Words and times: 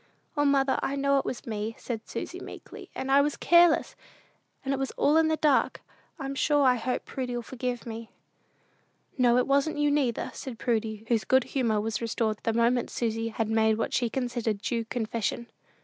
"O, 0.35 0.45
mother, 0.45 0.79
I 0.81 0.95
know 0.95 1.19
it 1.19 1.25
was 1.25 1.45
me," 1.45 1.75
said 1.77 2.07
Susy 2.09 2.39
meekly; 2.39 2.89
"and 2.95 3.11
I 3.11 3.21
was 3.21 3.37
careless, 3.37 3.95
and 4.65 4.73
it 4.73 4.79
was 4.79 4.89
all 4.97 5.15
in 5.15 5.27
the 5.27 5.37
dark. 5.37 5.83
I'm 6.17 6.33
sure 6.33 6.63
I 6.63 6.73
hope 6.73 7.05
Prudy'll 7.05 7.43
forgive 7.43 7.85
me." 7.85 8.09
"No, 9.19 9.37
it 9.37 9.45
wasn't 9.45 9.77
you, 9.77 9.91
neither," 9.91 10.31
said 10.33 10.57
Prudy, 10.57 11.05
whose 11.07 11.23
good 11.23 11.43
humor 11.43 11.79
was 11.79 12.01
restored 12.01 12.39
the 12.41 12.51
moment 12.51 12.89
Susy 12.89 13.27
had 13.27 13.47
made 13.47 13.77
what 13.77 13.93
she 13.93 14.09
considered 14.09 14.57
due 14.57 14.85
confession. 14.85 15.45